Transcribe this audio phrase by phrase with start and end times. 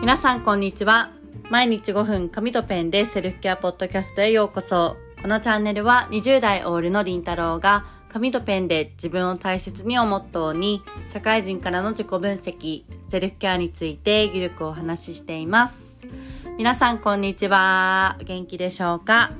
[0.00, 1.10] 皆さんこんにちは。
[1.50, 4.96] 毎日5分紙とペンでセルフケアポッドキャストへようこそ。
[5.20, 16.08] このチャンネルは20代オールのりんたろうが紙とペンで自分を大切にをモットーに社会人からの自己分析、セルフケアについてゆるくお話ししています。
[16.56, 18.16] 皆さんこんにちは。
[18.24, 19.32] 元気でしょうか？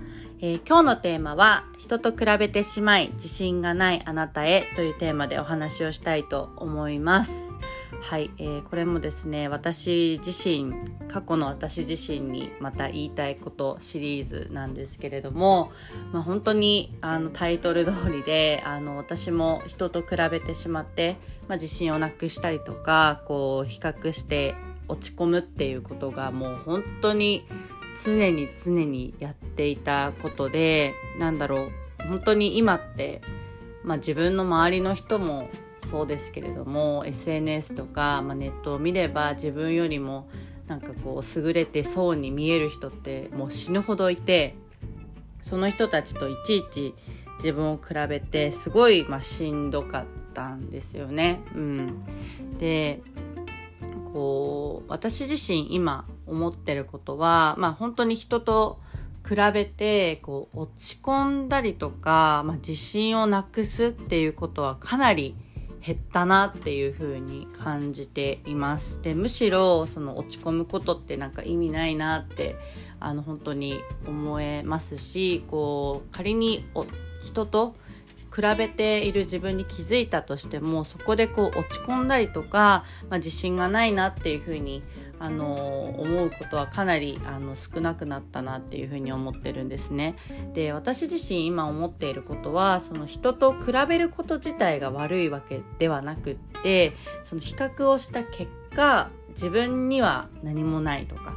[0.42, 7.55] えー、今日のテーマは人と比べてしまい自信がないあなたへというテーマでお話をしたいと思います。
[8.01, 10.73] はい、えー、これもですね私自身
[11.09, 15.73] 過去の私自身にまた言いたいことシリーズなんですけれども、
[16.13, 21.16] まあ、本当にあのタイトル通りであの私も人と比べてしまって、
[21.49, 24.55] まあ、自信をなくしたりとかこう比較して
[24.88, 27.45] 落ち込むっていうことがもう本当に
[28.02, 33.21] 常に常にやっていたことでなんだろう本当に今って、
[33.85, 35.49] まあ、自分の周りの人も
[35.84, 40.29] そうですけれども SNS とか、まあ、ネットを見れば自分よりも
[40.66, 44.54] なんかこう優れてそうに見える人ってもう死ぬほどいて
[45.43, 46.95] その人たちといちいち
[47.37, 50.04] 自分を比べてすごい、まあ、しんどかっ
[50.35, 51.41] たんですよね。
[51.54, 52.01] うん、
[52.59, 53.02] で
[54.13, 58.79] こう私自身今思ってることは、まあ、本当に人と
[59.29, 65.34] 比べてこう落ち込んだりとか、まあ、自信をなくすっていうことはかなり
[65.84, 69.00] 減ったなっていう風に感じています。
[69.03, 72.56] でむしろその落ち込むことってなんか意味ないなって
[73.00, 76.64] あの本当に思えますしこう仮に
[77.22, 77.75] 人と
[78.34, 84.82] 比べている自分に気づいたとしてもそこでこう落ち込んだりとか、まあ、自信がないなっていう風に
[85.21, 90.16] あの思うことはかなりあの少なくなったなっていうふうに思ってるんですね。
[90.54, 101.34] で私自身今思っていることはその人と比べること自体が悪いわけではなくってその比較をした結果自分には何もないとか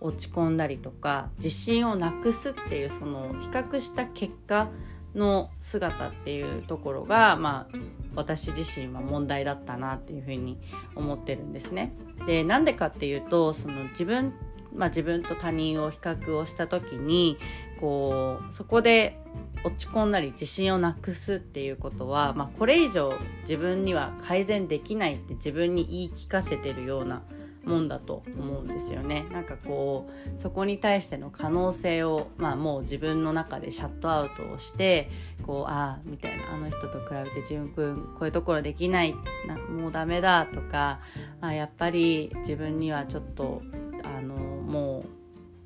[0.00, 4.70] 落ち込んだりとか自信をなくすっていうその比較した結果
[5.16, 7.76] の姿っていうところが、まあ、
[8.14, 10.58] 私自身は問題だったなっていうふうに
[10.94, 11.92] 思ってるんですね。
[12.26, 14.32] でなんでかっていうとその自分
[14.74, 17.38] まあ、自分と他人を比較をした時に
[17.80, 19.18] こうそこで
[19.64, 27.22] 落ち込んだり自信をなくすっていうことは、まあ、これ以上自分には改善できないって自分に言い聞かせてるような
[27.66, 29.26] もんだと思うんですよね。
[29.32, 35.10] なんかこうそこに対しての可能性を、まあ、もう自分の中でシャットアウトをして
[35.42, 39.14] こうああみたいなあの人と比べて自分こういうところできない
[39.46, 41.00] なもうダメだとか
[41.40, 43.62] あやっぱり自分にはちょっと
[44.04, 45.16] あのもう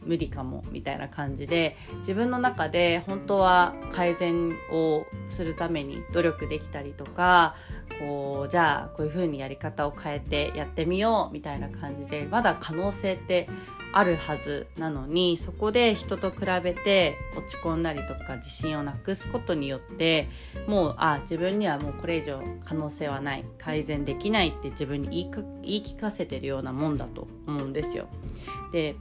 [0.07, 7.55] 無理かもみたいな感じで自分の中で本当は改善をするために努力できたりとか
[8.01, 13.47] こうじゃあこういう風にやり方を変えてやってみようみたいな感じでまだ可能性って
[13.93, 20.29] あるはずなのにそこで人と比べて落ち込んだりとか自信をなくすことによって
[20.67, 25.31] もうあ自分にはもうこれ以上可能性はない改善できないって自分に言い
[25.63, 28.07] 言い聞かせてるようなもんだと思うんですよ。
[28.73, 28.95] で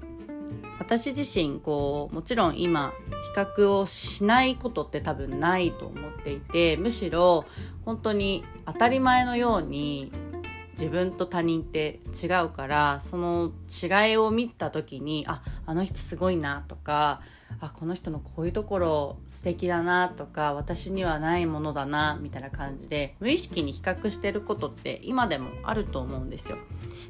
[0.79, 2.93] 私自身こうもちろん今
[3.33, 7.45] 比較をしないことって多分ないと思っていてむしろ
[7.85, 10.11] 本当に当たり前のように
[10.71, 17.21] 自分と他人って違うからその違いを見た時にああの人すごいなとか
[17.61, 26.57] あこの人のこういうところ素敵だなとか私にはないものだなみたいな感じで無意識に比較してることって今でもあると思うんですよ。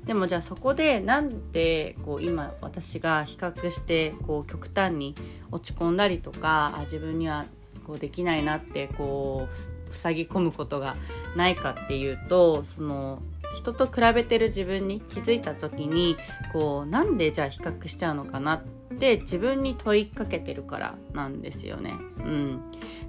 [0.06, 5.16] でもじゃあそこでなんでこう今私が比較してこう極端に
[5.52, 7.46] 落ち込んだりとかあ自分には
[7.86, 10.96] こうできないなってこう塞ぎ込むことが
[11.36, 13.22] ないかっていうとその
[13.56, 16.16] 人と比べてる自分に気づいた時に
[16.54, 21.96] こうなんでじゃあ比較しちゃうのかなってって自分に問いかけてるからなんですよね。
[22.18, 22.62] うん、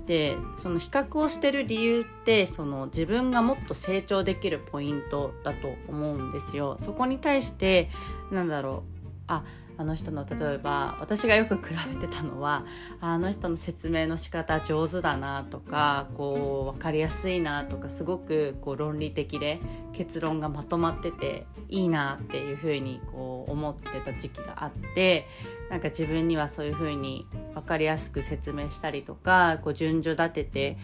[0.06, 6.76] でその比較をしてる理由ってその自分がもっと成長できるポイントだと思うんですよ。
[6.80, 7.90] そこに対して
[8.30, 9.44] なんだろうあ
[9.80, 12.66] あの人の例えば私がよく比べてたのは
[13.00, 19.58] あの人の説明の仕方上手だなとかこう分かりやすいなとかすごくこう論理的で
[19.94, 25.26] 結論がまとまってていいなっていうふうにこう思ってた時期があって
[25.70, 30.76] なんか自分にはそういうふうに分かりやすく説明したりとかこう順序立てて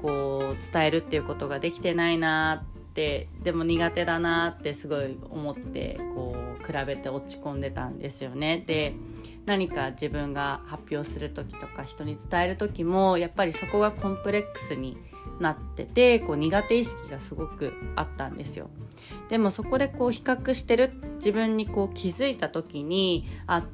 [0.00, 8.62] こう伝えるっていうことができてないなってでも苦手だなってすごい思ってこう比べて落ち込んでたんですよね。
[8.66, 8.94] で
[9.46, 14.98] 何か自分が発表する時とか人に伝える時もやっぱりそこがコンプレックスに
[15.40, 18.68] なっててこう苦手意識がすごくあったんですよ。
[19.28, 23.64] でもそこでこう比較してる自分にこう気づいた時にあ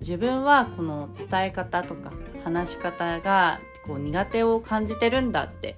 [0.00, 2.12] 自分はこの伝え方とか
[2.44, 5.76] 話し方がこう苦手を感じてるんだって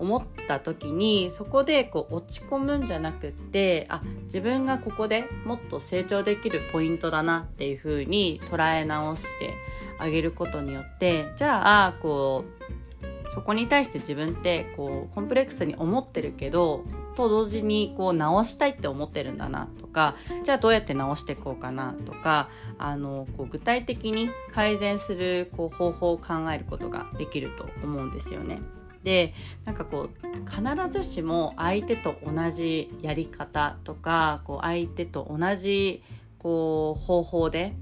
[0.00, 9.54] 思った時にそこでこう落ち込むんじゃなくってあ自分がここでもっと成長できるポイントだなっていう風に捉え直して
[9.98, 22.48] あげることによってじゃあこうそこに対して自分ってこうコンプレックスに思ってるけどと同時にこう直したいって思ってるんだなとかじゃあどうやって直していこうかなとか
[22.78, 28.58] あのこう具体的に改善するこう方法を考えることができると思うんですよね。
[29.04, 29.32] で
[29.64, 36.02] なんかこう必ずしも相手と同じやり方とかこう相手と同じ
[36.38, 37.74] こう方法で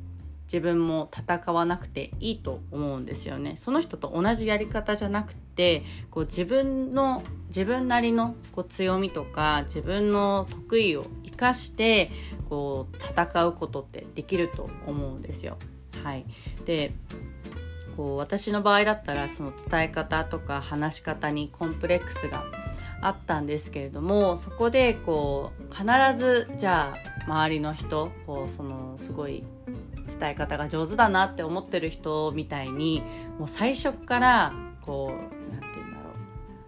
[0.45, 3.57] 自分も戦わなくていいと思うんですよね。
[3.57, 12.11] その人と同じやり方じゃなくてこう自分の自分なりのこう強みとか自分の得意を生かして
[12.49, 15.59] こう戦うことってできると思うんですよ。
[16.03, 16.25] はい、
[16.65, 16.93] で
[17.99, 22.45] こう私の場合だったらその伝え方とか話し方にコンプレックスが
[23.01, 25.85] あったんですけれどもそこでこう必
[26.17, 29.43] ずじゃあ周りの人こうそのすごい
[30.07, 33.03] 伝え方が上手だなって思ってる人みたいに
[33.37, 36.13] もう最初からこう何て言うんだろう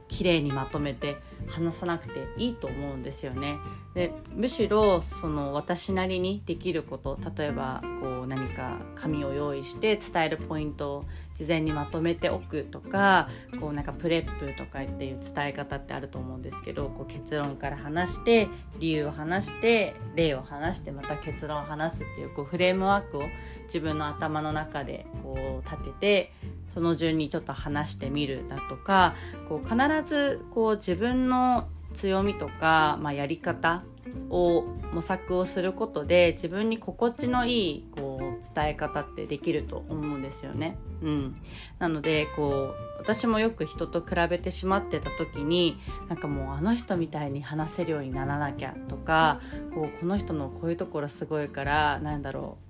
[0.09, 1.17] 綺麗にまとめて
[1.50, 3.58] 話さなくていいと思うんですよね。
[3.94, 11.05] でむしろその私なりにできること例えばこう何か紙を用意して伝えるポイントを
[11.35, 18.49] 事前にまとめておくとかこうなんかプレップとかっていう伝え方ってあると思うんですけどこう結論から話して
[18.79, 23.25] 理由を話して例を話してまた結論を話すっていうこうフレームワークを
[23.64, 26.32] 自分の頭の中でこう立てて
[26.72, 29.14] その順にちょっと話してみるだとか
[29.49, 33.82] こう必ずこう自分の強みとか、まあ、やり方
[34.28, 34.62] を
[34.93, 40.76] 模索をすることで自分に心地のいいこう伝え方ってできると思うんですよね。
[41.02, 41.34] うん、
[41.78, 45.78] なのでこう私もよく人と比べてしまってた時に
[46.08, 49.40] なんかもうあの人みたいに話せるようにならなきゃとか
[49.75, 52.58] こうこの人のこういうところすごいからなんだろ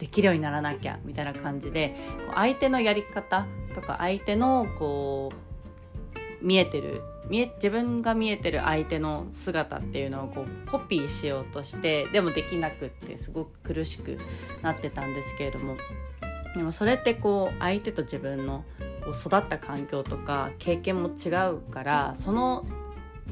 [0.00, 1.94] できるようにならなきゃみたいな感じで
[2.26, 5.30] こう相手のやり方とか相手のこ
[6.42, 14.18] う見えてる見え自分が見えてる相手の姿っていうのをこうコピーしようとしてでもできなくってすごく苦しく
[14.62, 15.76] なってたんですけれども
[16.56, 18.64] でもそれってこう相手と自分の
[19.04, 22.64] こう育った環境とか経験も違うからその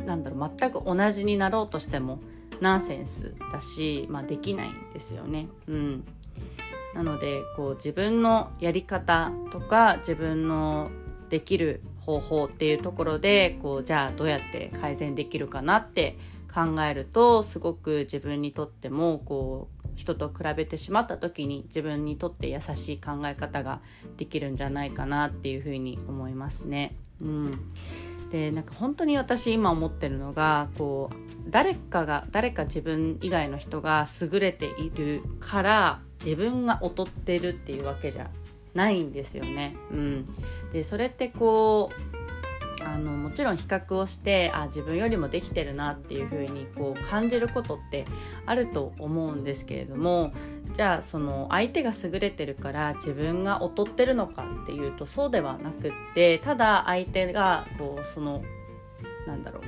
[0.05, 2.20] なんだろう全く同じになろうとしても
[2.61, 5.49] ナンセンスだし、まあ、できないんですよね。
[5.69, 6.05] うん、
[6.95, 10.91] なのでこう自分のやり方とか自分の
[11.29, 16.17] できる方法っていうところでこうじゃあどうやって改善できるかなって
[16.53, 23.81] 考えるとすごく自分にとってもこう人と比べてしまった時に自分にとって優しい考え方が
[24.17, 26.95] できるんじゃないかなっていうふうに思いますね。
[27.21, 27.61] うん、
[28.31, 38.31] でなんか本当に私今思ってるのがこう誰かが誰か自分以外の人が優れているから自分が劣ってるっていうわけじゃ
[38.75, 39.77] ないんですよね。
[39.91, 40.27] うん、
[40.73, 41.91] でそれってこ
[42.81, 48.06] うあのもちろん比較をしてあ自分よりもできてるなっていう風にこう感じることって
[48.47, 50.32] あると思うんですけれども
[50.72, 58.43] じゃあその相手が優れてるから自分が劣ってるのかっていうとそうではなくってただ相手がこうその
[59.27, 59.63] なんだろう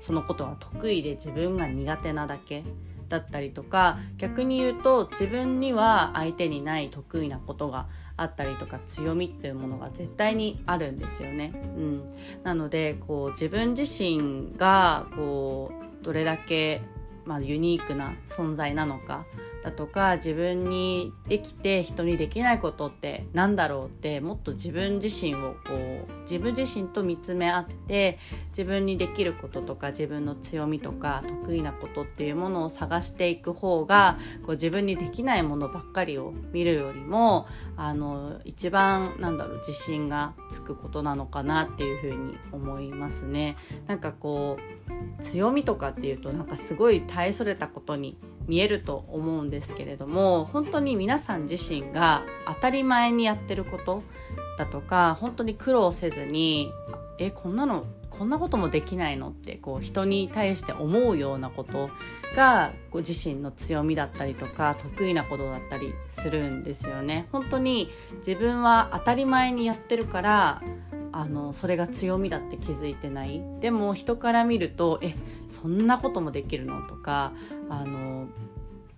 [0.00, 2.64] そのことが得意で自分が苦手なだけ
[3.08, 7.86] だったりとか逆に言うと自分には相手にない得意なことが
[8.16, 11.52] あったりとか強みっていうものが絶対にあるんですよね。
[11.54, 12.04] うん、
[12.42, 16.82] なのでこう自分自身がこうどれだけ、
[17.24, 19.24] まあ、ユニークな存在なのか
[19.68, 25.74] だとか自分にできて人にできないことって何だろうってもっと自分自身をこ
[26.08, 37.46] う自分自身と見つめ合って自分にできることとか自分の強みとか得意なことっていうものを探していく方がこう自分にできないものばっかりを見るよりも
[37.76, 43.56] あの一番なんだろう自信がつくことなのかなっていうふうに思いますね。
[43.86, 44.58] なんかこ
[45.18, 48.16] う強みとかっていうとなんかすごい大それたことに
[48.48, 54.02] 見えると思うんですけれども本当に皆さん自身が当たり前にやってること
[54.56, 56.72] だとか本当に苦労せずに
[57.18, 61.90] えこんなのこんなこともできないのってこう人に対して思うようなこと
[62.34, 67.28] がご自身の強みだったりとか得意なことだったりするんですよね。
[67.32, 70.62] 本当に自分は当たり前にやってるから
[71.12, 73.42] あのそれが強みだって気づいてない？
[73.60, 75.14] でも人から見るとえ
[75.48, 76.82] そんなこともできるの？
[76.82, 77.32] とか
[77.68, 78.26] あの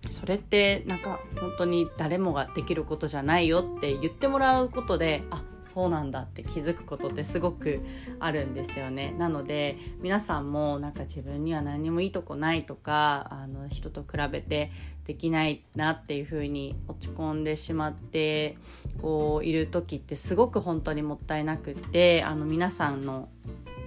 [0.09, 7.81] それってなんか本当に誰もができることじゃないよって言ってもらうことであそうなんだって気づくことってすごく
[8.19, 9.13] あるんですよね。
[9.17, 14.71] なので皆さんもなんか自分には何もいいとこないとかあの人と比べて
[15.05, 18.57] できないなっていう風に落ち込んでしまって
[19.01, 23.29] こういる時ってすごく本当にもったいなくってあの皆さんの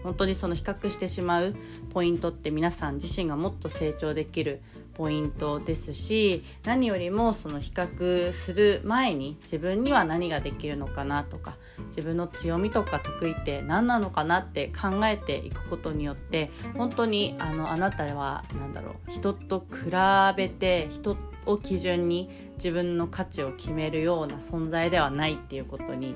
[0.04, 1.56] 本当にその比較してしまう
[1.92, 4.62] ポイントって皆さん自身がもっと成長できる
[4.94, 11.56] ポイントですし何よりもその比較する前に自分には何ができるのかなとか
[11.88, 19.90] 自分の強みとか得意って何なのかなって考えていくことによって本当にあのあなたは何だろう人と比
[20.36, 26.14] べて人を基準に自分の価値を決めるような存在ではないっていうことに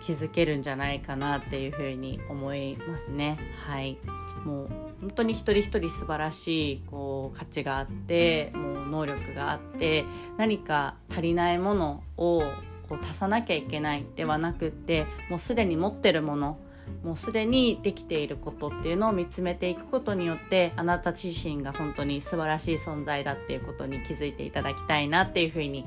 [0.00, 3.38] 気づけるんじゃないかなっていうふうに思いますね。
[3.66, 3.98] はい
[4.44, 4.68] もう
[5.00, 10.04] 本当に一人一人素晴らしいこう価値があってもう能力があって
[10.36, 12.42] 何か足りないものを
[12.88, 16.58] こう足さなきゃいけないではなくってもうすでに持ってるもの
[17.02, 25.84] もうすでにできていることっていうのを見つめていくことによってあなた自身が本当に素晴らしい存在だっていうことに気づいていただきたいなっていうふうに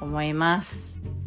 [0.00, 1.23] 思います。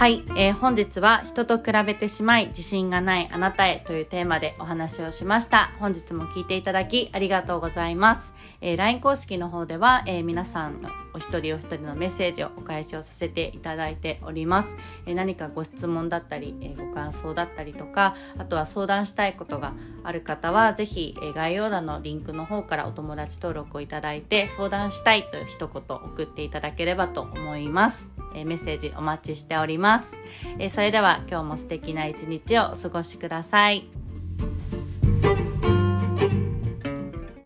[0.00, 5.72] はい、えー、本日は人と比べてしまい自信がないあなたへというテーマでお話をしました。
[5.78, 8.32] 本日も聞いていただきありがとうございます。
[8.62, 10.80] えー、LINE 公式の方では、えー、皆さん
[11.12, 14.74] お一人お一人のメッセージをお返しをさせていただいております。
[15.04, 28.19] え、何かご質問だったり、えご感想だったりとか、あとは相談したいことがある方は、ぜひ、え概要欄のリンクの方からお友達登録をいただいて、相談したいという一言送っていただければと思います。
[28.34, 30.16] メッセージお待ちしております。
[30.70, 33.88] それでは今日も素敵な一日をお過ごしください。